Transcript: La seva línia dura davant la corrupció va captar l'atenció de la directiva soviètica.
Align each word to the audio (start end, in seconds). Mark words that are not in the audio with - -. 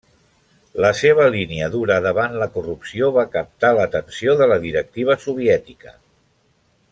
La 0.85 0.89
seva 0.99 1.27
línia 1.35 1.67
dura 1.75 1.97
davant 2.05 2.33
la 2.43 2.47
corrupció 2.55 3.11
va 3.19 3.27
captar 3.37 3.71
l'atenció 3.81 4.35
de 4.41 4.49
la 4.53 4.59
directiva 4.65 5.19
soviètica. 5.27 5.95